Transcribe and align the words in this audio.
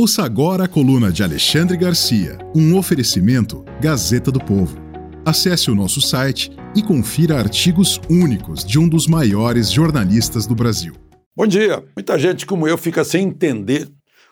Ouça 0.00 0.22
agora 0.22 0.62
a 0.62 0.68
coluna 0.68 1.10
de 1.10 1.24
Alexandre 1.24 1.76
Garcia, 1.76 2.38
um 2.54 2.78
oferecimento 2.78 3.64
Gazeta 3.80 4.30
do 4.30 4.38
Povo. 4.38 4.78
Acesse 5.26 5.72
o 5.72 5.74
nosso 5.74 6.00
site 6.00 6.52
e 6.72 6.80
confira 6.80 7.36
artigos 7.36 8.00
únicos 8.08 8.64
de 8.64 8.78
um 8.78 8.88
dos 8.88 9.08
maiores 9.08 9.72
jornalistas 9.72 10.46
do 10.46 10.54
Brasil. 10.54 10.94
Bom 11.34 11.48
dia. 11.48 11.84
Muita 11.96 12.16
gente 12.16 12.46
como 12.46 12.68
eu 12.68 12.78
fica 12.78 13.02
sem 13.02 13.26
entender 13.26 13.88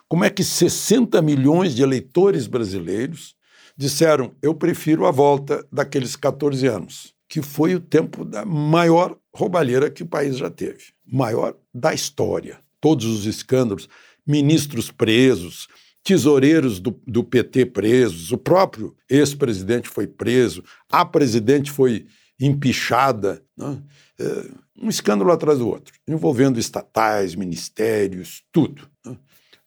como 0.07 0.23
é 0.23 0.29
que 0.29 0.41
60 0.41 1.21
milhões 1.21 1.75
de 1.75 1.83
eleitores 1.83 2.47
brasileiros 2.47 3.35
disseram: 3.75 4.31
eu 4.41 4.53
prefiro 4.53 5.05
a 5.05 5.11
volta 5.11 5.67
daqueles 5.69 6.15
14 6.15 6.65
anos 6.65 7.13
que 7.27 7.41
foi 7.41 7.75
o 7.75 7.81
tempo 7.81 8.23
da 8.23 8.45
maior 8.45 9.17
roubalheira 9.35 9.91
que 9.91 10.01
o 10.01 10.07
país 10.07 10.37
já 10.37 10.49
teve 10.49 10.93
maior 11.05 11.57
da 11.73 11.93
história. 11.93 12.57
Todos 12.79 13.05
os 13.05 13.25
escândalos, 13.25 13.89
ministros 14.27 14.91
presos, 14.91 15.67
tesoureiros 16.03 16.79
do, 16.79 16.99
do 17.05 17.23
PT 17.23 17.67
presos, 17.67 18.31
o 18.31 18.37
próprio 18.37 18.95
ex-presidente 19.09 19.89
foi 19.89 20.07
preso, 20.07 20.63
a 20.89 21.05
presidente 21.05 21.71
foi 21.71 22.05
empichada. 22.39 23.43
Né? 23.57 23.81
É, 24.19 24.45
um 24.79 24.89
escândalo 24.89 25.31
atrás 25.31 25.59
do 25.59 25.67
outro, 25.67 25.93
envolvendo 26.07 26.59
estatais, 26.59 27.35
ministérios, 27.35 28.43
tudo. 28.51 28.87
Né? 29.05 29.17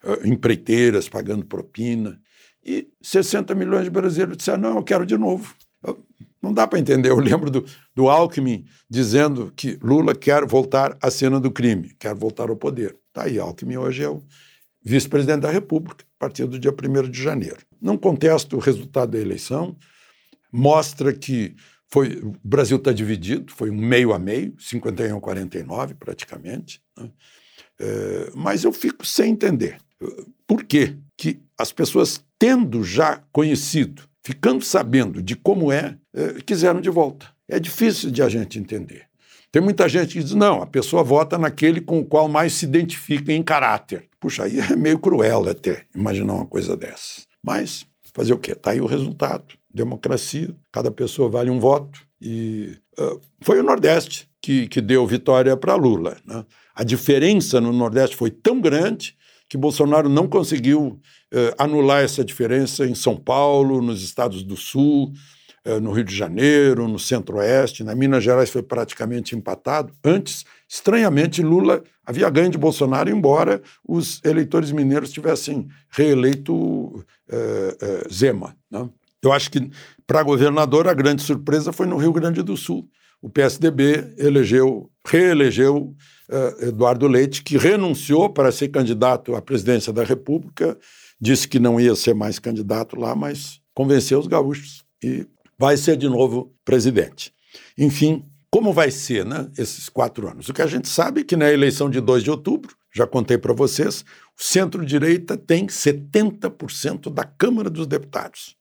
É, 0.02 0.28
empreiteiras 0.28 1.08
pagando 1.08 1.44
propina. 1.44 2.20
E 2.64 2.88
60 3.02 3.54
milhões 3.54 3.84
de 3.84 3.90
brasileiros 3.90 4.36
disseram: 4.36 4.60
não, 4.60 4.76
eu 4.76 4.82
quero 4.82 5.04
de 5.04 5.16
novo. 5.16 5.54
Não 6.42 6.54
dá 6.54 6.66
para 6.66 6.78
entender. 6.78 7.10
Eu 7.10 7.18
lembro 7.18 7.50
do, 7.50 7.64
do 7.94 8.08
Alckmin 8.08 8.64
dizendo 8.88 9.52
que 9.54 9.78
Lula 9.82 10.14
quer 10.14 10.46
voltar 10.46 10.96
à 11.02 11.10
cena 11.10 11.38
do 11.38 11.50
crime, 11.50 11.94
quer 11.98 12.14
voltar 12.14 12.48
ao 12.48 12.56
poder. 12.56 12.96
Está 13.08 13.24
aí, 13.24 13.38
Alckmin 13.38 13.76
hoje 13.76 14.02
é 14.02 14.08
o 14.08 14.22
vice-presidente 14.82 15.40
da 15.40 15.50
República, 15.50 16.04
a 16.04 16.18
partir 16.18 16.46
do 16.46 16.58
dia 16.58 16.72
1 16.72 17.10
de 17.10 17.22
janeiro. 17.22 17.58
Não 17.80 17.96
contesto 17.96 18.56
o 18.56 18.60
resultado 18.60 19.12
da 19.12 19.18
eleição, 19.18 19.76
mostra 20.52 21.12
que 21.12 21.54
foi, 21.88 22.18
o 22.18 22.34
Brasil 22.42 22.76
está 22.76 22.92
dividido, 22.92 23.52
foi 23.52 23.70
um 23.70 23.76
meio 23.76 24.12
a 24.12 24.18
meio, 24.18 24.54
51 24.58 25.16
a 25.16 25.20
49 25.20 25.94
praticamente. 25.94 26.80
Né? 26.96 27.10
É, 27.78 28.30
mas 28.34 28.64
eu 28.64 28.72
fico 28.72 29.04
sem 29.04 29.32
entender 29.32 29.78
por 30.46 30.64
que, 30.64 30.96
que 31.16 31.40
as 31.58 31.72
pessoas, 31.72 32.24
tendo 32.38 32.82
já 32.84 33.22
conhecido 33.32 34.10
ficando 34.22 34.64
sabendo 34.64 35.22
de 35.22 35.34
como 35.34 35.72
é, 35.72 35.96
é, 36.14 36.34
quiseram 36.42 36.80
de 36.80 36.90
volta. 36.90 37.26
É 37.48 37.58
difícil 37.58 38.10
de 38.10 38.22
a 38.22 38.28
gente 38.28 38.58
entender. 38.58 39.06
Tem 39.52 39.60
muita 39.60 39.88
gente 39.88 40.14
que 40.14 40.22
diz: 40.22 40.34
não, 40.34 40.62
a 40.62 40.66
pessoa 40.66 41.02
vota 41.02 41.36
naquele 41.36 41.80
com 41.80 42.00
o 42.00 42.04
qual 42.04 42.28
mais 42.28 42.54
se 42.54 42.64
identifica 42.64 43.32
em 43.32 43.42
caráter. 43.42 44.08
Puxa, 44.20 44.44
aí 44.44 44.58
é 44.60 44.76
meio 44.76 44.98
cruel 44.98 45.48
até 45.48 45.84
imaginar 45.94 46.34
uma 46.34 46.46
coisa 46.46 46.76
dessa. 46.76 47.22
Mas 47.42 47.86
fazer 48.12 48.32
o 48.32 48.38
quê? 48.38 48.52
Está 48.52 48.72
aí 48.72 48.80
o 48.80 48.86
resultado. 48.86 49.54
Democracia, 49.72 50.54
cada 50.72 50.90
pessoa 50.90 51.28
vale 51.28 51.50
um 51.50 51.60
voto. 51.60 52.00
E 52.20 52.76
uh, 52.98 53.20
foi 53.40 53.60
o 53.60 53.62
Nordeste 53.62 54.28
que, 54.42 54.68
que 54.68 54.80
deu 54.80 55.06
vitória 55.06 55.56
para 55.56 55.74
Lula. 55.74 56.16
Né? 56.26 56.44
A 56.74 56.84
diferença 56.84 57.60
no 57.60 57.72
Nordeste 57.72 58.16
foi 58.16 58.30
tão 58.30 58.60
grande 58.60 59.16
que 59.48 59.58
Bolsonaro 59.58 60.08
não 60.08 60.28
conseguiu 60.28 61.00
eh, 61.32 61.52
anular 61.58 62.04
essa 62.04 62.24
diferença 62.24 62.86
em 62.86 62.94
São 62.94 63.16
Paulo, 63.16 63.82
nos 63.82 64.00
estados 64.00 64.44
do 64.44 64.56
Sul, 64.56 65.12
no 65.80 65.92
Rio 65.92 66.04
de 66.04 66.16
Janeiro, 66.16 66.88
no 66.88 66.98
Centro-Oeste. 66.98 67.84
Na 67.84 67.94
Minas 67.94 68.24
Gerais 68.24 68.48
foi 68.48 68.62
praticamente 68.62 69.36
empatado. 69.36 69.92
Antes, 70.02 70.44
estranhamente, 70.68 71.42
Lula 71.42 71.82
havia 72.04 72.30
ganho 72.30 72.50
de 72.50 72.56
Bolsonaro, 72.56 73.10
embora 73.10 73.60
os 73.86 74.20
eleitores 74.24 74.72
mineiros 74.72 75.12
tivessem 75.12 75.68
reeleito 75.90 77.04
eh, 77.28 78.06
Zema. 78.10 78.56
Né? 78.70 78.88
Eu 79.22 79.32
acho 79.32 79.50
que, 79.50 79.70
para 80.06 80.22
governador, 80.22 80.88
a 80.88 80.94
grande 80.94 81.22
surpresa 81.22 81.72
foi 81.72 81.86
no 81.86 81.96
Rio 81.96 82.12
Grande 82.12 82.42
do 82.42 82.56
Sul. 82.56 82.88
O 83.22 83.28
PSDB 83.28 84.14
elegeu, 84.16 84.90
reelegeu 85.06 85.94
uh, 86.30 86.68
Eduardo 86.68 87.06
Leite, 87.06 87.42
que 87.42 87.58
renunciou 87.58 88.30
para 88.30 88.50
ser 88.50 88.68
candidato 88.68 89.36
à 89.36 89.42
presidência 89.42 89.92
da 89.92 90.02
República, 90.02 90.78
disse 91.20 91.46
que 91.46 91.58
não 91.58 91.78
ia 91.78 91.94
ser 91.94 92.14
mais 92.14 92.38
candidato 92.38 92.98
lá, 92.98 93.14
mas 93.14 93.60
convenceu 93.74 94.18
os 94.18 94.26
gaúchos 94.26 94.82
e 95.04 95.26
vai 95.60 95.76
ser 95.76 95.98
de 95.98 96.08
novo 96.08 96.56
presidente. 96.64 97.34
Enfim, 97.76 98.24
como 98.50 98.72
vai 98.72 98.90
ser 98.90 99.26
né, 99.26 99.50
esses 99.58 99.90
quatro 99.90 100.26
anos? 100.26 100.48
O 100.48 100.54
que 100.54 100.62
a 100.62 100.66
gente 100.66 100.88
sabe 100.88 101.20
é 101.20 101.24
que 101.24 101.36
na 101.36 101.52
eleição 101.52 101.90
de 101.90 102.00
2 102.00 102.24
de 102.24 102.30
outubro, 102.30 102.74
já 102.94 103.06
contei 103.06 103.36
para 103.36 103.52
vocês, 103.52 104.02
o 104.38 104.42
centro-direita 104.42 105.36
tem 105.36 105.66
70% 105.66 107.12
da 107.12 107.24
Câmara 107.24 107.68
dos 107.68 107.86
Deputados 107.86 108.56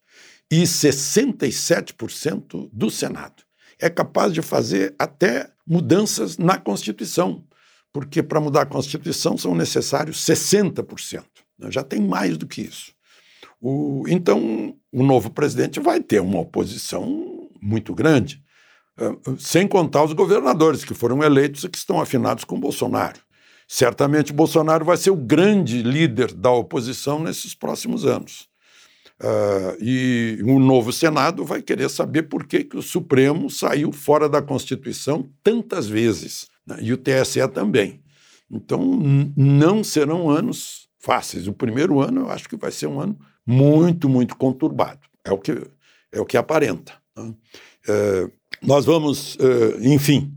e 0.50 0.64
67% 0.64 2.68
do 2.70 2.90
Senado. 2.90 3.44
É 3.78 3.88
capaz 3.88 4.34
de 4.34 4.42
fazer 4.42 4.94
até 4.98 5.50
mudanças 5.66 6.36
na 6.36 6.58
Constituição 6.58 7.46
porque 7.92 8.22
para 8.22 8.40
mudar 8.40 8.62
a 8.62 8.66
Constituição 8.66 9.36
são 9.36 9.54
necessários 9.54 10.24
60%. 10.24 11.24
Né? 11.58 11.70
Já 11.70 11.82
tem 11.82 12.00
mais 12.00 12.36
do 12.36 12.46
que 12.46 12.62
isso. 12.62 12.92
O, 13.60 14.04
então, 14.08 14.74
o 14.92 15.02
novo 15.02 15.30
presidente 15.30 15.78
vai 15.78 16.00
ter 16.00 16.20
uma 16.20 16.40
oposição 16.40 17.48
muito 17.60 17.94
grande, 17.94 18.42
sem 19.38 19.66
contar 19.68 20.04
os 20.04 20.12
governadores 20.12 20.84
que 20.84 20.94
foram 20.94 21.22
eleitos 21.22 21.64
e 21.64 21.68
que 21.68 21.78
estão 21.78 22.00
afinados 22.00 22.44
com 22.44 22.58
Bolsonaro. 22.58 23.20
Certamente 23.68 24.32
Bolsonaro 24.32 24.84
vai 24.84 24.96
ser 24.96 25.10
o 25.10 25.16
grande 25.16 25.82
líder 25.82 26.34
da 26.34 26.50
oposição 26.50 27.22
nesses 27.22 27.54
próximos 27.54 28.04
anos. 28.04 28.48
Uh, 29.22 29.76
e 29.80 30.38
o 30.42 30.58
novo 30.58 30.92
Senado 30.92 31.44
vai 31.44 31.60
querer 31.60 31.90
saber 31.90 32.22
por 32.22 32.46
que, 32.46 32.64
que 32.64 32.76
o 32.76 32.82
Supremo 32.82 33.50
saiu 33.50 33.92
fora 33.92 34.30
da 34.30 34.40
Constituição 34.40 35.30
tantas 35.44 35.86
vezes 35.86 36.48
né? 36.66 36.78
e 36.80 36.92
o 36.92 36.96
TSE 36.96 37.46
também. 37.52 38.02
Então, 38.50 38.82
não 39.36 39.84
serão 39.84 40.30
anos 40.30 40.88
fáceis. 40.98 41.46
O 41.46 41.52
primeiro 41.52 42.00
ano 42.00 42.22
eu 42.22 42.30
acho 42.30 42.48
que 42.48 42.56
vai 42.56 42.72
ser 42.72 42.86
um 42.86 42.98
ano 42.98 43.16
muito, 43.46 44.08
muito 44.08 44.36
conturbado. 44.36 45.00
É 45.24 45.32
o 45.32 45.38
que, 45.38 45.52
é 46.12 46.20
o 46.20 46.26
que 46.26 46.36
aparenta. 46.36 46.94
Né? 47.16 47.34
É, 47.88 48.30
nós 48.62 48.84
vamos, 48.84 49.36
é, 49.40 49.88
enfim, 49.88 50.34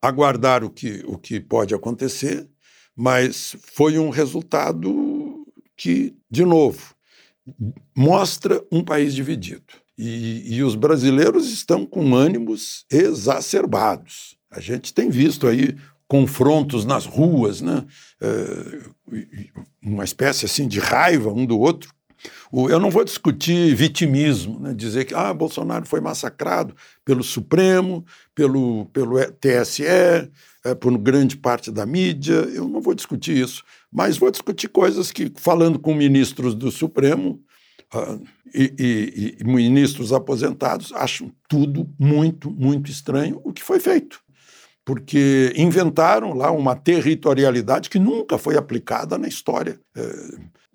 aguardar 0.00 0.64
o 0.64 0.70
que, 0.70 1.02
o 1.06 1.18
que 1.18 1.40
pode 1.40 1.74
acontecer, 1.74 2.48
mas 2.96 3.56
foi 3.62 3.98
um 3.98 4.10
resultado 4.10 5.46
que, 5.76 6.16
de 6.30 6.44
novo, 6.44 6.94
mostra 7.96 8.62
um 8.70 8.82
país 8.82 9.14
dividido. 9.14 9.74
E, 9.96 10.56
e 10.56 10.62
os 10.62 10.74
brasileiros 10.74 11.50
estão 11.50 11.84
com 11.84 12.14
ânimos 12.14 12.84
exacerbados. 12.90 14.36
A 14.50 14.60
gente 14.60 14.94
tem 14.94 15.10
visto 15.10 15.46
aí 15.46 15.76
confrontos 16.06 16.84
nas 16.84 17.04
ruas, 17.04 17.60
né? 17.60 17.84
É, 18.20 18.80
uma 19.82 20.04
espécie 20.04 20.46
assim 20.46 20.66
de 20.66 20.78
raiva 20.80 21.32
um 21.32 21.44
do 21.44 21.58
outro. 21.58 21.92
Eu 22.52 22.80
não 22.80 22.90
vou 22.90 23.04
discutir 23.04 23.74
vitimismo, 23.74 24.58
né? 24.58 24.74
dizer 24.74 25.04
que 25.04 25.14
ah, 25.14 25.32
Bolsonaro 25.32 25.86
foi 25.86 26.00
massacrado 26.00 26.74
pelo 27.04 27.22
Supremo, 27.22 28.04
pelo, 28.34 28.86
pelo 28.86 29.16
TSE, 29.32 29.84
é, 29.84 30.74
por 30.74 30.96
grande 30.98 31.36
parte 31.36 31.70
da 31.70 31.86
mídia. 31.86 32.34
Eu 32.34 32.68
não 32.68 32.80
vou 32.80 32.94
discutir 32.94 33.36
isso, 33.36 33.62
mas 33.92 34.18
vou 34.18 34.30
discutir 34.30 34.68
coisas 34.68 35.12
que, 35.12 35.32
falando 35.36 35.78
com 35.78 35.94
ministros 35.94 36.54
do 36.54 36.70
Supremo, 36.70 37.40
Uh, 37.94 38.22
e, 38.54 38.74
e, 38.78 39.36
e, 39.40 39.44
ministros 39.44 40.12
aposentados 40.12 40.92
acham 40.92 41.32
tudo 41.48 41.88
muito, 41.98 42.50
muito 42.50 42.90
estranho 42.90 43.40
o 43.42 43.50
que 43.50 43.62
foi 43.62 43.80
feito 43.80 44.20
porque 44.88 45.52
inventaram 45.54 46.32
lá 46.32 46.50
uma 46.50 46.74
territorialidade 46.74 47.90
que 47.90 47.98
nunca 47.98 48.38
foi 48.38 48.56
aplicada 48.56 49.18
na 49.18 49.28
história. 49.28 49.78
É, 49.94 50.00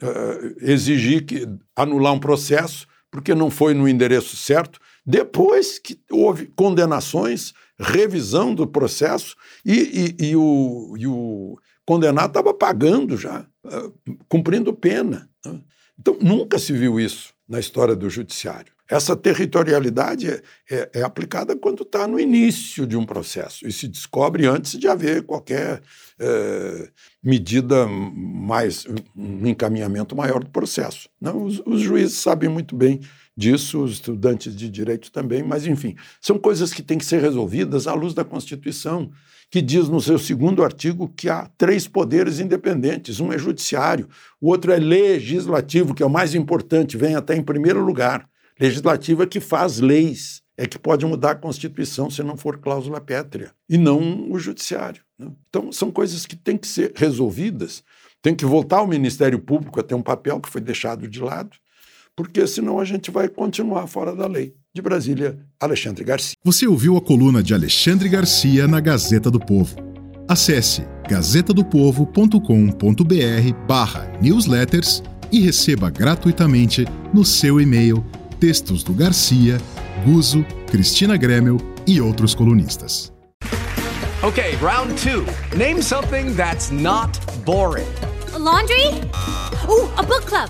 é, 0.03 0.71
exigir 0.71 1.25
que 1.25 1.49
anular 1.75 2.13
um 2.13 2.19
processo 2.19 2.85
porque 3.09 3.33
não 3.33 3.49
foi 3.49 3.73
no 3.73 3.89
endereço 3.89 4.35
certo, 4.35 4.79
depois 5.03 5.79
que 5.79 5.99
houve 6.11 6.45
condenações, 6.55 7.53
revisão 7.79 8.53
do 8.53 8.67
processo 8.67 9.35
e, 9.65 10.15
e, 10.19 10.27
e, 10.27 10.35
o, 10.35 10.93
e 10.95 11.07
o, 11.07 11.57
condenado 11.83 12.27
estava 12.27 12.53
pagando 12.53 13.17
já, 13.17 13.47
uh, 13.65 14.17
cumprindo 14.29 14.75
pena. 14.75 15.27
Né? 15.43 15.59
Então, 15.99 16.15
nunca 16.21 16.59
se 16.59 16.71
viu 16.71 16.99
isso 16.99 17.33
na 17.53 17.59
história 17.59 17.95
do 17.95 18.09
judiciário. 18.09 18.73
Essa 18.89 19.15
territorialidade 19.15 20.27
é, 20.27 20.41
é, 20.69 20.89
é 20.95 21.03
aplicada 21.03 21.55
quando 21.55 21.83
está 21.83 22.07
no 22.07 22.19
início 22.19 22.87
de 22.87 22.97
um 22.97 23.05
processo 23.05 23.67
e 23.67 23.71
se 23.71 23.87
descobre 23.87 24.47
antes 24.47 24.77
de 24.77 24.87
haver 24.87 25.21
qualquer 25.21 25.79
é, 26.19 26.89
medida 27.23 27.87
mais, 27.87 28.85
um 29.15 29.47
encaminhamento 29.47 30.15
maior 30.15 30.43
do 30.43 30.49
processo. 30.49 31.07
Não, 31.21 31.43
os, 31.43 31.61
os 31.63 31.79
juízes 31.79 32.17
sabem 32.17 32.49
muito 32.49 32.75
bem 32.75 32.99
disso, 33.35 33.83
os 33.83 33.93
estudantes 33.93 34.55
de 34.55 34.69
direito 34.69 35.11
também, 35.11 35.43
mas 35.43 35.65
enfim, 35.65 35.95
são 36.21 36.37
coisas 36.37 36.73
que 36.73 36.83
têm 36.83 36.97
que 36.97 37.05
ser 37.05 37.21
resolvidas 37.21 37.87
à 37.87 37.93
luz 37.93 38.13
da 38.13 38.23
Constituição, 38.23 39.11
que 39.49 39.61
diz 39.61 39.87
no 39.87 40.01
seu 40.01 40.17
segundo 40.17 40.63
artigo 40.63 41.07
que 41.15 41.29
há 41.29 41.47
três 41.57 41.87
poderes 41.87 42.39
independentes: 42.39 43.19
um 43.19 43.31
é 43.31 43.37
judiciário, 43.37 44.07
o 44.41 44.49
outro 44.49 44.71
é 44.71 44.77
legislativo, 44.77 45.93
que 45.93 46.03
é 46.03 46.05
o 46.05 46.09
mais 46.09 46.33
importante, 46.33 46.97
vem 46.97 47.15
até 47.15 47.35
em 47.35 47.43
primeiro 47.43 47.83
lugar. 47.83 48.27
Legislativo 48.59 49.23
é 49.23 49.27
que 49.27 49.39
faz 49.39 49.79
leis, 49.79 50.41
é 50.57 50.65
que 50.67 50.77
pode 50.77 51.05
mudar 51.05 51.31
a 51.31 51.35
Constituição 51.35 52.09
se 52.09 52.21
não 52.23 52.37
for 52.37 52.59
cláusula 52.59 53.01
pétrea, 53.01 53.51
e 53.67 53.77
não 53.77 54.31
o 54.31 54.37
judiciário. 54.37 55.03
Né? 55.17 55.31
Então, 55.49 55.71
são 55.71 55.91
coisas 55.91 56.25
que 56.25 56.35
têm 56.35 56.57
que 56.57 56.67
ser 56.67 56.91
resolvidas, 56.95 57.83
tem 58.21 58.35
que 58.35 58.45
voltar 58.45 58.77
ao 58.77 58.87
Ministério 58.87 59.39
Público 59.39 59.79
a 59.79 59.83
ter 59.83 59.95
um 59.95 60.01
papel 60.01 60.39
que 60.39 60.49
foi 60.49 60.61
deixado 60.61 61.07
de 61.07 61.19
lado, 61.19 61.57
porque 62.15 62.45
senão 62.47 62.79
a 62.79 62.85
gente 62.85 63.11
vai 63.11 63.27
continuar 63.27 63.87
fora 63.87 64.15
da 64.15 64.27
lei. 64.27 64.53
De 64.73 64.81
Brasília, 64.81 65.37
Alexandre 65.59 66.03
Garcia. 66.03 66.35
Você 66.43 66.67
ouviu 66.67 66.97
a 66.97 67.01
coluna 67.01 67.43
de 67.43 67.53
Alexandre 67.53 68.09
Garcia 68.09 68.67
na 68.67 68.79
Gazeta 68.79 69.29
do 69.29 69.39
Povo. 69.39 69.75
Acesse 70.27 70.83
gazetadopovo.com.br 71.07 73.53
barra 73.67 74.11
newsletters 74.21 75.03
e 75.31 75.41
receba 75.41 75.89
gratuitamente 75.89 76.85
no 77.13 77.23
seu 77.23 77.59
e-mail 77.59 78.03
textos 78.39 78.83
do 78.83 78.93
Garcia, 78.93 79.57
Guzo, 80.05 80.45
Cristina 80.69 81.15
Gremel 81.15 81.57
e 81.87 82.01
outros 82.01 82.35
colunistas. 82.35 83.11
Okay, 84.23 84.55
round 84.61 84.93
two. 85.01 85.25
Name 85.57 85.81
something 85.81 86.33
that's 86.35 86.71
not 86.71 87.19
boring. 87.45 87.87
A 88.33 88.37
laundry? 88.37 88.87
Ooh, 89.69 89.89
a 89.97 90.03
book 90.03 90.25
club. 90.25 90.49